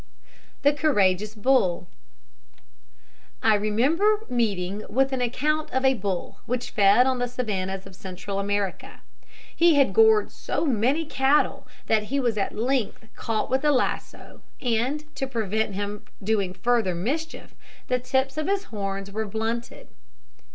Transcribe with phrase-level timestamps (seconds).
[0.63, 1.87] THE COURAGEOUS BULL.
[3.43, 7.95] I remember meeting with an account of a bull, which fed on the savannahs of
[7.95, 9.01] Central America.
[9.55, 14.41] He had gored so many cattle, that he was at length caught with a lasso,
[14.59, 17.53] and to prevent him doing further mischief,
[17.87, 19.87] the tips of his horns were blunted.